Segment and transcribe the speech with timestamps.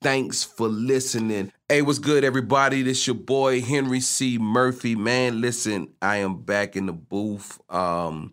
[0.00, 1.52] Thanks for listening.
[1.68, 2.82] Hey, what's good, everybody?
[2.82, 4.38] This your boy Henry C.
[4.38, 4.94] Murphy.
[4.94, 7.58] Man, listen, I am back in the booth.
[7.68, 8.32] Um,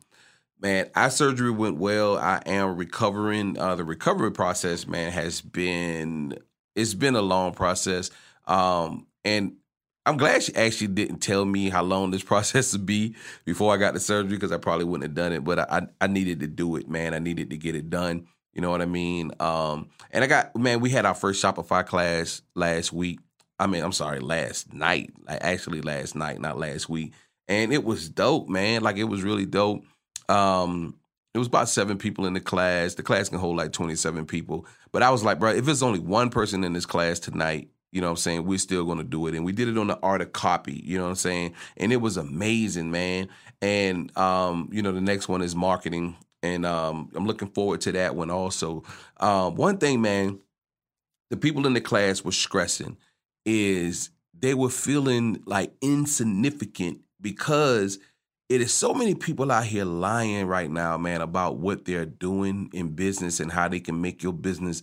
[0.62, 2.20] man, eye surgery went well.
[2.20, 3.58] I am recovering.
[3.58, 6.38] Uh, the recovery process, man, has been
[6.76, 8.12] it's been a long process.
[8.46, 9.56] Um, and
[10.06, 13.78] I'm glad she actually didn't tell me how long this process would be before I
[13.78, 15.44] got the surgery because I probably wouldn't have done it.
[15.44, 17.16] But I, I needed to do it, man.
[17.16, 18.28] I needed to get it done.
[18.56, 19.32] You know what I mean?
[19.40, 23.20] Um, and I got man, we had our first Shopify class last week.
[23.60, 25.12] I mean, I'm sorry, last night.
[25.28, 27.14] Like actually last night, not last week.
[27.48, 28.82] And it was dope, man.
[28.82, 29.84] Like it was really dope.
[30.30, 30.96] Um,
[31.34, 32.96] it was about seven people in the class.
[32.96, 34.66] The class can hold like 27 people.
[34.94, 38.02] But I was like, bro, if it's only one person in this class tonight, you
[38.02, 38.46] know what I'm saying?
[38.46, 39.36] We're still going to do it.
[39.36, 41.54] And we did it on the art of copy, you know what I'm saying?
[41.78, 43.28] And it was amazing, man.
[43.62, 46.16] And, um, you know, the next one is marketing
[46.46, 48.84] and um, I'm looking forward to that one also.
[49.20, 50.40] Um, one thing, man,
[51.30, 52.98] the people in the class were stressing
[53.46, 58.00] is they were feeling like insignificant because
[58.48, 62.70] it is so many people out here lying right now, man, about what they're doing
[62.74, 64.82] in business and how they can make your business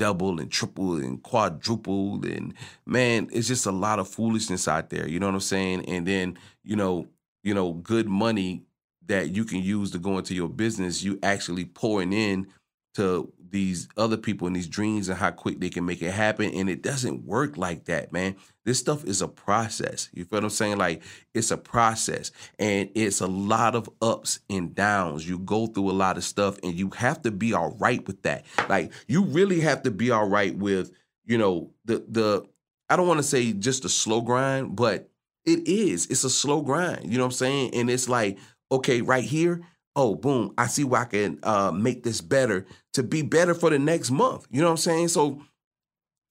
[0.00, 2.54] double and triple and quadruple and
[2.86, 6.06] man it's just a lot of foolishness out there you know what i'm saying and
[6.06, 7.06] then you know
[7.42, 8.62] you know good money
[9.06, 12.46] that you can use to go into your business, you actually pouring in
[12.94, 16.50] to these other people and these dreams and how quick they can make it happen.
[16.54, 18.36] And it doesn't work like that, man.
[18.64, 20.08] This stuff is a process.
[20.12, 20.78] You feel what I'm saying?
[20.78, 21.02] Like
[21.34, 25.28] it's a process and it's a lot of ups and downs.
[25.28, 28.22] You go through a lot of stuff and you have to be all right with
[28.22, 28.44] that.
[28.68, 30.92] Like you really have to be all right with,
[31.24, 32.44] you know, the the
[32.88, 35.08] I don't want to say just a slow grind, but
[35.44, 36.06] it is.
[36.06, 37.10] It's a slow grind.
[37.10, 37.74] You know what I'm saying?
[37.74, 38.38] And it's like,
[38.70, 39.62] okay, right here,
[39.96, 43.70] oh, boom, I see where I can uh, make this better to be better for
[43.70, 44.46] the next month.
[44.50, 45.08] You know what I'm saying?
[45.08, 45.42] So,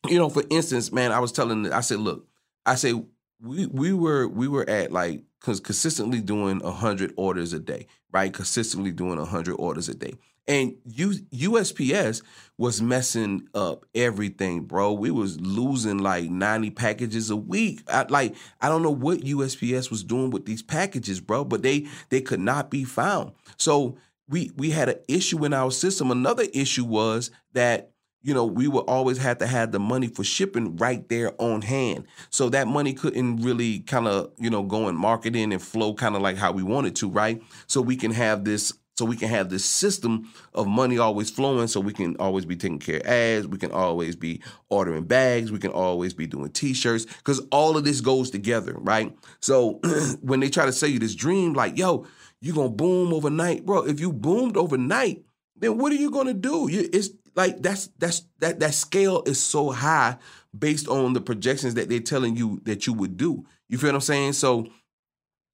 [0.08, 2.28] you know, for instance, man, I was telling, I said, look,
[2.66, 2.94] I say
[3.42, 8.34] we we were we were at like consistently doing hundred orders a day, right?
[8.34, 10.14] Consistently doing hundred orders a day.
[10.48, 12.24] And U, USPS
[12.58, 14.94] was messing up everything, bro.
[14.94, 17.84] We was losing like 90 packages a week.
[17.88, 21.88] I, like I don't know what USPS was doing with these packages, bro, but they
[22.10, 23.34] they could not be found.
[23.58, 23.98] So
[24.28, 26.10] we we had an issue in our system.
[26.10, 30.24] Another issue was that you know, we would always have to have the money for
[30.24, 32.06] shipping right there on hand.
[32.30, 36.16] So that money couldn't really kind of, you know, go and marketing and flow kind
[36.16, 37.42] of like how we wanted to, right?
[37.68, 41.68] So we can have this so we can have this system of money always flowing
[41.68, 45.54] so we can always be taking care of ads we can always be ordering bags
[45.54, 49.80] we can always be doing t-shirts because all of this goes together right so
[50.22, 52.06] when they try to sell you this dream like yo
[52.42, 55.24] you're gonna boom overnight bro if you boomed overnight
[55.56, 59.42] then what are you gonna do you, it's like that's that's that that scale is
[59.42, 60.18] so high
[60.58, 63.96] based on the projections that they're telling you that you would do you feel what
[63.96, 64.68] i'm saying so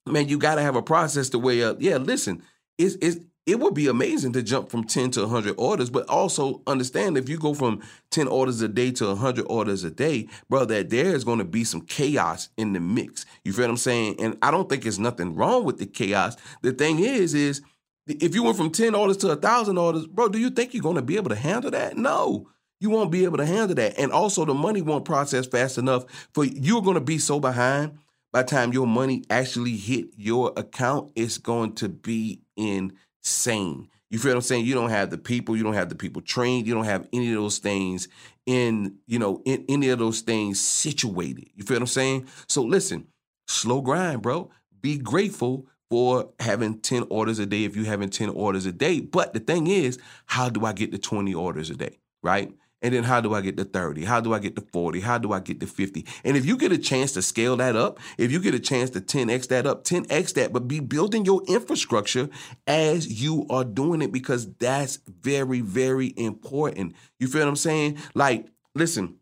[0.06, 2.42] man you got to have a process to weigh up yeah listen
[2.78, 6.64] it's, it's it would be amazing to jump from 10 to 100 orders, but also
[6.66, 10.66] understand if you go from 10 orders a day to 100 orders a day, bro,
[10.66, 13.26] that there is going to be some chaos in the mix.
[13.44, 14.16] You feel what I'm saying?
[14.20, 16.36] And I don't think there's nothing wrong with the chaos.
[16.64, 17.62] The thing is, is
[18.08, 20.96] if you went from 10 orders to 1,000 orders, bro, do you think you're going
[20.96, 21.98] to be able to handle that?
[21.98, 22.50] No.
[22.80, 23.98] You won't be able to handle that.
[23.98, 27.98] And also, the money won't process fast enough for you're going to be so behind.
[28.32, 33.88] By the time your money actually hit your account, it's going to be insane.
[34.10, 34.66] You feel what I'm saying?
[34.66, 37.30] You don't have the people, you don't have the people trained, you don't have any
[37.30, 38.08] of those things
[38.46, 41.50] in, you know, in any of those things situated.
[41.56, 42.28] You feel what I'm saying?
[42.48, 43.08] So listen,
[43.48, 44.52] slow grind, bro.
[44.82, 49.00] Be grateful for having 10 orders a day if you're having 10 orders a day.
[49.00, 52.00] But the thing is, how do I get to 20 orders a day?
[52.24, 52.54] Right?
[52.82, 54.04] And then how do I get to 30?
[54.04, 55.00] How do I get to 40?
[55.00, 56.06] How do I get to 50?
[56.24, 58.92] And if you get a chance to scale that up, if you get a chance
[58.92, 62.30] to 10x that up, 10x that, but be building your infrastructure
[62.68, 66.96] as you are doing it because that's very, very important.
[67.20, 67.98] You feel what I'm saying?
[68.14, 69.16] Like, listen,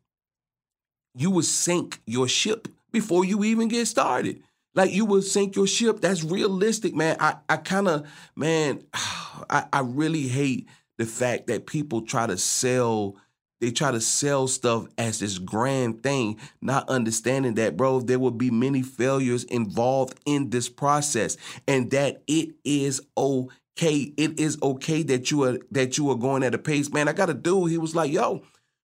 [1.16, 4.44] you will sink your ship before you even get started.
[4.76, 6.02] Like you will sink your ship.
[6.02, 7.18] That's realistic, man.
[7.20, 10.68] I, I kind of, man, I, I really hate
[10.98, 13.18] the fact that people try to sell
[13.64, 18.30] they try to sell stuff as this grand thing, not understanding that, bro, there will
[18.30, 24.14] be many failures involved in this process and that it is okay.
[24.18, 26.92] It is okay that you are that you are going at a pace.
[26.92, 28.44] Man, I got a dude, he was like, yo,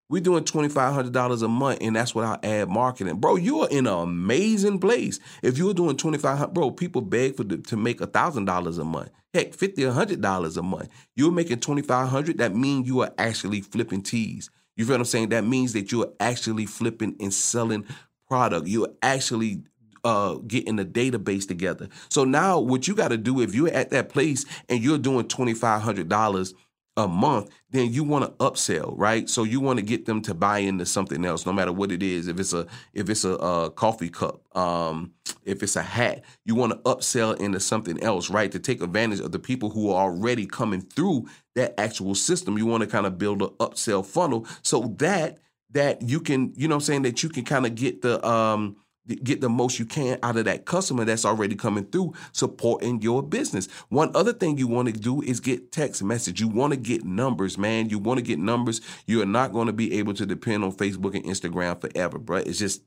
[0.10, 3.18] we're doing $2,500 a month, and that's without ad marketing.
[3.18, 5.20] Bro, you are in an amazing place.
[5.44, 9.10] If you're doing 2,500, bro, people beg for the, to make $1,000 a month.
[9.34, 10.90] Heck, $50, $100 a month.
[11.16, 14.50] You're making 2,500, that means you are actually flipping tees.
[14.76, 15.30] You feel what I'm saying?
[15.30, 17.86] That means that you're actually flipping and selling
[18.28, 18.68] product.
[18.68, 19.64] You're actually
[20.04, 21.90] uh, getting the database together.
[22.10, 25.28] So now what you got to do if you're at that place and you're doing
[25.28, 26.54] $2,500
[27.00, 29.30] a month, then you want to upsell, right?
[29.30, 32.04] So you want to get them to buy into something else, no matter what it
[32.04, 32.28] is.
[32.28, 35.14] If it's a if it's a, a coffee cup, um,
[35.46, 38.52] if it's a hat, you want to upsell into something else, right?
[38.52, 42.58] To take advantage of the people who are already coming through that actual system.
[42.58, 45.40] You want to kind of build an upsell funnel so that
[45.72, 48.76] that you can, you know, I'm saying that you can kind of get the um
[49.16, 53.24] get the most you can out of that customer that's already coming through supporting your
[53.24, 53.68] business.
[53.90, 56.40] One other thing you want to do is get text message.
[56.40, 57.90] You want to get numbers, man.
[57.90, 58.82] You want to get numbers.
[59.06, 62.38] You are not going to be able to depend on Facebook and Instagram forever, bro.
[62.38, 62.82] It's just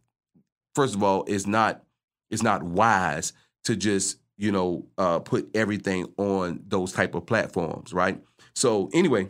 [0.74, 1.82] first of all, it's not
[2.30, 3.32] it's not wise
[3.64, 8.20] to just, you know, uh, put everything on those type of platforms, right?
[8.54, 9.28] So anyway,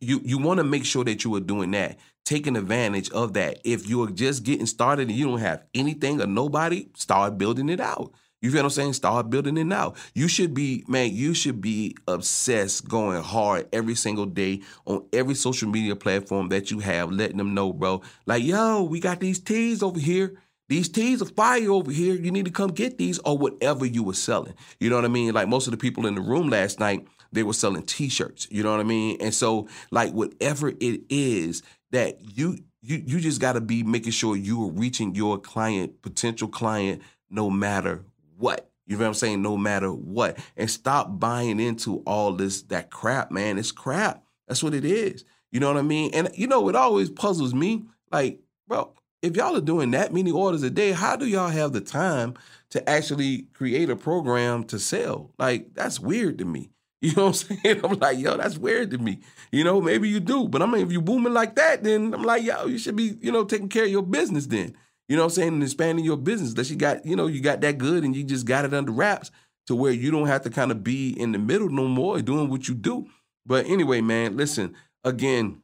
[0.00, 3.60] you you want to make sure that you are doing that taking advantage of that.
[3.64, 7.80] If you're just getting started and you don't have anything or nobody, start building it
[7.80, 8.12] out.
[8.42, 8.92] You feel what I'm saying?
[8.92, 9.96] Start building it out.
[10.12, 15.34] You should be, man, you should be obsessed going hard every single day on every
[15.34, 18.02] social media platform that you have, letting them know, bro.
[18.26, 20.34] Like, yo, we got these tees over here.
[20.68, 22.14] These tees are fire over here.
[22.14, 24.54] You need to come get these or whatever you were selling.
[24.80, 25.32] You know what I mean?
[25.32, 28.48] Like most of the people in the room last night, they were selling t-shirts.
[28.50, 29.18] You know what I mean?
[29.20, 34.12] And so, like, whatever it is that you you you just got to be making
[34.12, 38.04] sure you are reaching your client, potential client, no matter
[38.36, 38.70] what.
[38.86, 39.42] You know what I'm saying?
[39.42, 43.58] No matter what, and stop buying into all this that crap, man.
[43.58, 44.22] It's crap.
[44.46, 45.24] That's what it is.
[45.50, 46.12] You know what I mean?
[46.14, 47.84] And you know, it always puzzles me.
[48.12, 48.92] Like, bro,
[49.22, 52.34] if y'all are doing that many orders a day, how do y'all have the time
[52.70, 55.32] to actually create a program to sell?
[55.38, 56.70] Like, that's weird to me.
[57.06, 57.80] You know what I'm saying?
[57.84, 59.20] I'm like, yo, that's weird to me.
[59.52, 62.24] You know, maybe you do, but I mean, if you booming like that, then I'm
[62.24, 64.76] like, yo, you should be, you know, taking care of your business then.
[65.08, 65.48] You know what I'm saying?
[65.52, 68.24] And expanding your business that you got, you know, you got that good and you
[68.24, 69.30] just got it under wraps
[69.68, 72.50] to where you don't have to kind of be in the middle no more doing
[72.50, 73.06] what you do.
[73.44, 74.74] But anyway, man, listen,
[75.04, 75.62] again,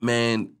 [0.00, 0.52] man,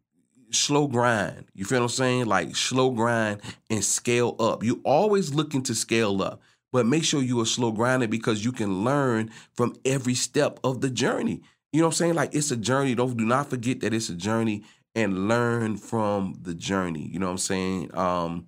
[0.50, 1.46] slow grind.
[1.54, 2.26] You feel what I'm saying?
[2.26, 3.40] Like slow grind
[3.70, 4.62] and scale up.
[4.62, 6.42] You always looking to scale up
[6.72, 10.80] but make sure you are slow grinding because you can learn from every step of
[10.80, 11.42] the journey.
[11.72, 12.14] You know what I'm saying?
[12.14, 12.94] Like it's a journey.
[12.94, 17.08] Don't do not forget that it's a journey and learn from the journey.
[17.08, 17.96] You know what I'm saying?
[17.96, 18.46] Um,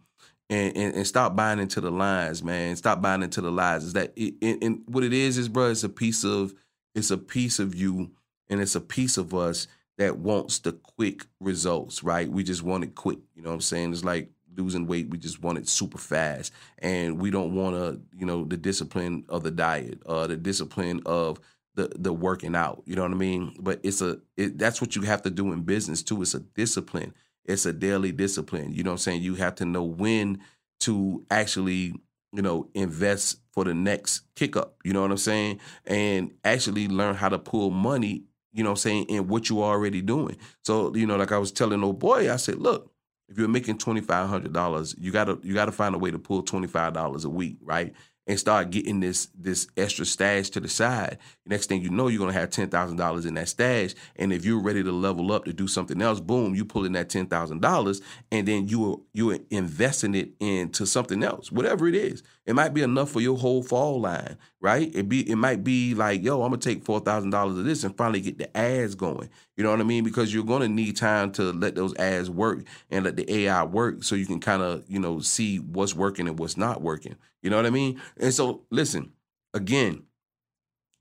[0.48, 2.74] and, and, and stop buying into the lines, man.
[2.76, 3.84] Stop buying into the lies.
[3.84, 5.70] Is that it, and, and what it is is, bro?
[5.70, 6.54] It's a piece of
[6.94, 8.10] it's a piece of you,
[8.48, 9.68] and it's a piece of us
[9.98, 12.28] that wants the quick results, right?
[12.28, 13.18] We just want it quick.
[13.36, 13.92] You know what I'm saying?
[13.92, 15.10] It's like losing weight.
[15.10, 19.24] We just want it super fast, and we don't want to, you know, the discipline
[19.28, 21.40] of the diet, uh, the discipline of
[21.74, 22.82] the the working out.
[22.86, 23.54] You know what I mean?
[23.60, 26.22] But it's a it, that's what you have to do in business too.
[26.22, 27.14] It's a discipline.
[27.44, 28.72] It's a daily discipline.
[28.72, 29.22] You know what I'm saying?
[29.22, 30.40] You have to know when
[30.80, 31.94] to actually,
[32.32, 34.76] you know, invest for the next kick up.
[34.84, 35.60] You know what I'm saying?
[35.86, 38.24] And actually learn how to pull money.
[38.52, 39.04] You know what I'm saying?
[39.08, 40.36] In what you already doing.
[40.64, 42.89] So you know, like I was telling old boy, I said, look
[43.30, 46.18] if you're making twenty five hundred dollars, you gotta you gotta find a way to
[46.18, 47.94] pull twenty five dollars a week, right?
[48.26, 51.18] And start getting this this extra stash to the side.
[51.46, 53.94] Next thing you know, you're gonna have ten thousand dollars in that stash.
[54.16, 56.92] And if you're ready to level up to do something else, boom, you pull in
[56.92, 58.00] that ten thousand dollars,
[58.32, 62.22] and then you you are investing it into something else, whatever it is.
[62.46, 64.90] It might be enough for your whole fall line, right?
[64.94, 67.84] It be it might be like, yo, I'm gonna take four thousand dollars of this
[67.84, 69.30] and finally get the ads going.
[69.56, 70.04] You know what I mean?
[70.04, 74.04] Because you're gonna need time to let those ads work and let the AI work
[74.04, 77.16] so you can kind of, you know, see what's working and what's not working.
[77.42, 78.00] You know what I mean?
[78.18, 79.12] And so listen,
[79.54, 80.02] again,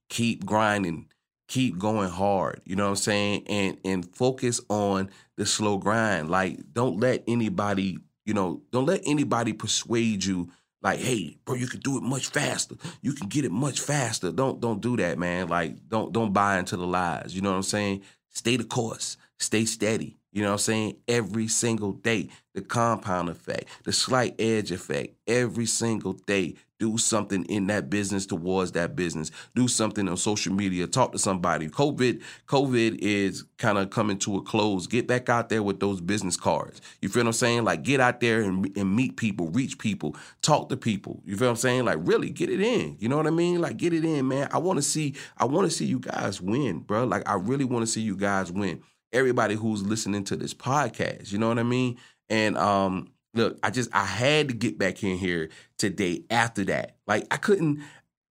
[0.10, 1.08] keep grinding,
[1.48, 2.62] keep going hard.
[2.66, 3.44] You know what I'm saying?
[3.48, 6.30] And and focus on the slow grind.
[6.30, 10.50] Like, don't let anybody, you know, don't let anybody persuade you
[10.82, 12.76] like, hey, bro, you can do it much faster.
[13.02, 14.32] You can get it much faster.
[14.32, 15.48] Don't don't do that, man.
[15.48, 17.36] Like, don't don't buy into the lies.
[17.36, 18.02] You know what I'm saying?
[18.30, 19.18] Stay the course.
[19.40, 20.20] Stay steady.
[20.32, 20.98] You know what I'm saying?
[21.08, 27.44] Every single day, the compound effect, the slight edge effect, every single day, do something
[27.46, 29.32] in that business towards that business.
[29.56, 30.88] Do something on social media.
[30.88, 31.68] Talk to somebody.
[31.68, 34.88] COVID, COVID is kind of coming to a close.
[34.88, 36.80] Get back out there with those business cards.
[37.02, 37.64] You feel what I'm saying?
[37.66, 41.22] Like get out there and, and meet people, reach people, talk to people.
[41.26, 41.86] You feel what I'm saying?
[41.86, 42.96] Like really get it in.
[43.00, 43.60] You know what I mean?
[43.60, 44.48] Like get it in, man.
[44.52, 45.16] I want to see.
[45.38, 47.04] I want to see you guys win, bro.
[47.04, 48.82] Like I really want to see you guys win
[49.14, 51.32] everybody who's listening to this podcast.
[51.32, 51.98] You know what I mean?
[52.30, 56.98] And um, look, I just I had to get back in here today after that.
[57.08, 57.84] Like I couldn't.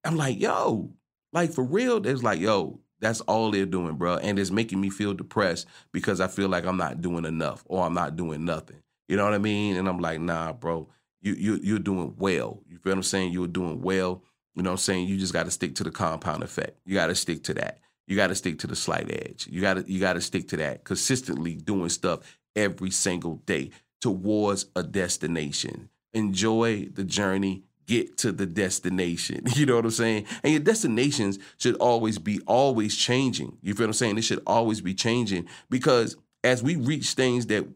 [0.04, 0.90] I'm like, yo,
[1.32, 2.00] like for real.
[2.00, 6.20] There's like, yo, that's all they're doing, bro, and it's making me feel depressed because
[6.20, 8.82] I feel like I'm not doing enough or I'm not doing nothing.
[9.08, 9.76] You know what I mean?
[9.76, 10.88] And I'm like, nah, bro,
[11.20, 12.60] you you you're doing well.
[12.68, 13.32] You feel what I'm saying?
[13.32, 14.22] You're doing well.
[14.54, 15.08] You know what I'm saying?
[15.08, 16.80] You just got to stick to the compound effect.
[16.84, 17.78] You got to stick to that.
[18.08, 19.46] You got to stick to the slight edge.
[19.50, 22.20] You got to you got to stick to that consistently doing stuff
[22.56, 25.90] every single day towards a destination.
[26.14, 29.44] Enjoy the journey, get to the destination.
[29.54, 30.24] You know what I'm saying?
[30.42, 33.58] And your destinations should always be always changing.
[33.60, 34.16] You feel what I'm saying?
[34.16, 37.66] It should always be changing because as we reach things that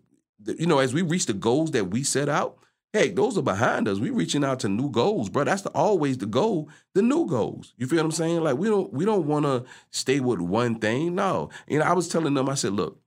[0.58, 2.56] you know, as we reach the goals that we set out,
[2.92, 3.98] Hey, those are behind us.
[3.98, 5.44] We reaching out to new goals, bro.
[5.44, 7.72] That's the, always the goal, the new goals.
[7.78, 8.42] You feel what I'm saying?
[8.42, 11.14] Like we don't we don't want to stay with one thing.
[11.14, 11.48] No.
[11.66, 13.00] You know, I was telling them, I said, look,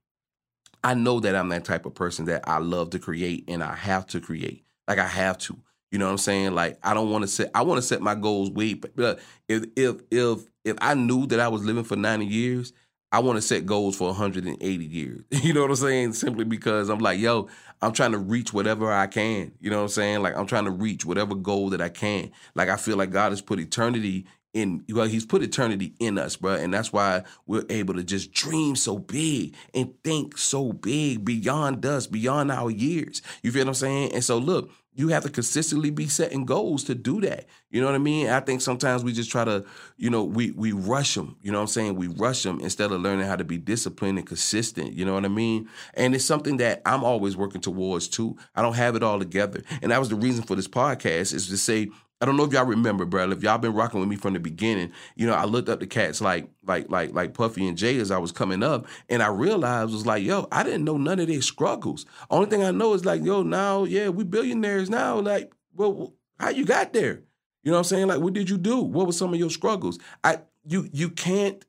[0.84, 3.76] I know that I'm that type of person that I love to create and I
[3.76, 4.66] have to create.
[4.88, 5.58] Like I have to.
[5.92, 6.56] You know what I'm saying?
[6.56, 9.66] Like I don't want to set I want to set my goals way but if
[9.76, 12.74] if if if I knew that I was living for 90 years,
[13.16, 15.24] I want to set goals for 180 years.
[15.32, 16.14] You know what I'm saying?
[16.14, 17.48] Simply because I'm like, yo,
[17.82, 19.54] I'm trying to reach whatever I can.
[19.62, 20.22] You know what I'm saying?
[20.22, 22.32] Like I'm trying to reach whatever goal that I can.
[22.56, 26.36] Like I feel like God has put eternity in well, he's put eternity in us,
[26.36, 26.56] bro.
[26.56, 31.86] And that's why we're able to just dream so big and think so big beyond
[31.86, 33.22] us, beyond our years.
[33.44, 34.12] You feel what I'm saying?
[34.14, 37.46] And so look, you have to consistently be setting goals to do that.
[37.70, 38.30] You know what I mean?
[38.30, 39.66] I think sometimes we just try to,
[39.98, 41.36] you know, we we rush them.
[41.42, 41.96] You know what I'm saying?
[41.96, 44.94] We rush them instead of learning how to be disciplined and consistent.
[44.94, 45.68] You know what I mean?
[45.94, 48.38] And it's something that I'm always working towards too.
[48.56, 51.48] I don't have it all together, and that was the reason for this podcast is
[51.50, 51.90] to say
[52.22, 53.30] I don't know if y'all remember, bro.
[53.32, 55.88] If y'all been rocking with me from the beginning, you know, I looked up the
[55.88, 59.28] cats like like like like Puffy and Jay as I was coming up, and I
[59.28, 62.06] realized was like, yo, I didn't know none of their struggles.
[62.30, 65.20] Only thing I know is like, yo, now, yeah, we billionaires now.
[65.20, 67.22] Like, well, how you got there?
[67.64, 68.08] You know what I'm saying?
[68.08, 68.80] Like, what did you do?
[68.80, 70.00] What were some of your struggles?
[70.24, 71.66] I you you can't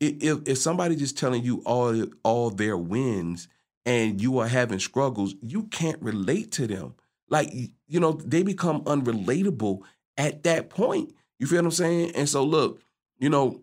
[0.00, 3.48] if if somebody just telling you all all their wins
[3.84, 6.94] and you are having struggles, you can't relate to them.
[7.28, 7.52] Like,
[7.86, 9.80] you know, they become unrelatable
[10.16, 11.12] at that point.
[11.38, 12.12] You feel what I'm saying?
[12.14, 12.80] And so look,
[13.18, 13.62] you know,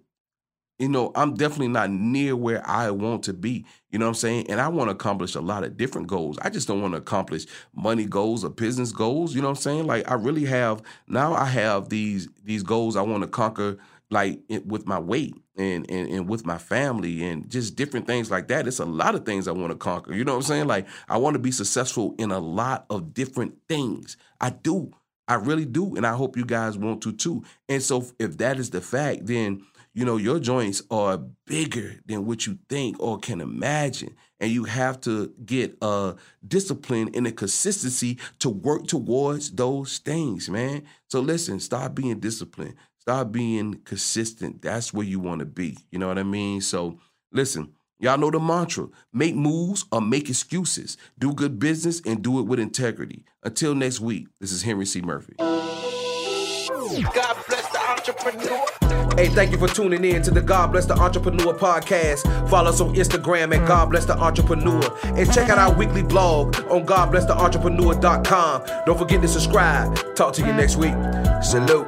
[0.79, 3.65] you know, I'm definitely not near where I want to be.
[3.91, 4.51] You know what I'm saying?
[4.51, 6.38] And I want to accomplish a lot of different goals.
[6.41, 9.34] I just don't want to accomplish money goals or business goals.
[9.34, 9.88] You know what I'm saying?
[9.88, 13.77] Like I really have now I have these these goals I want to conquer
[14.15, 18.48] like with my weight and, and and with my family and just different things like
[18.48, 18.65] that.
[18.65, 20.13] It's a lot of things I want to conquer.
[20.13, 20.67] You know what I'm saying?
[20.67, 24.15] Like I want to be successful in a lot of different things.
[24.39, 24.91] I do.
[25.27, 25.95] I really do.
[25.95, 27.43] And I hope you guys want to too.
[27.67, 32.25] And so if that is the fact, then you know your joints are bigger than
[32.25, 37.31] what you think or can imagine and you have to get a discipline and a
[37.31, 44.63] consistency to work towards those things man so listen start being disciplined Start being consistent.
[44.63, 45.77] That's where you want to be.
[45.91, 46.59] You know what I mean?
[46.59, 46.97] So
[47.31, 50.97] listen, y'all know the mantra make moves or make excuses.
[51.19, 53.24] Do good business and do it with integrity.
[53.43, 55.03] Until next week, this is Henry C.
[55.03, 55.35] Murphy.
[55.38, 58.65] God bless the entrepreneur.
[59.15, 62.50] Hey, thank you for tuning in to the God Bless the Entrepreneur podcast.
[62.50, 64.81] Follow us on Instagram at God Bless the Entrepreneur.
[65.03, 68.63] And check out our weekly blog on GodBlessTheEntrepreneur.com.
[68.88, 69.95] Don't forget to subscribe.
[70.15, 70.95] Talk to you next week.
[71.43, 71.88] Salute.